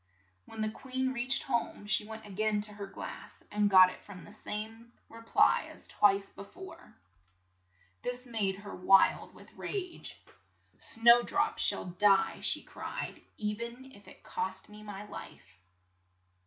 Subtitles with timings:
[0.45, 4.21] When the queen reached home she went a gain to her glass, and got from
[4.21, 6.95] it the same re ply as twice be fore.
[8.01, 10.19] This made 72 LITTLE SNOWDROP her wild with rage.
[10.79, 15.59] "Snow drop shall die," she cried, "e ven if it cost me my life."